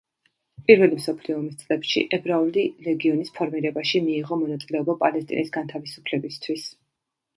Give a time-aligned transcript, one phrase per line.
[0.69, 6.67] პირველი მსოფლიო ომის წლებში ებრაული ლეგიონის ფორმირებაში მიიღო მონაწილება პალესტინის განთავისუფლებისთვის.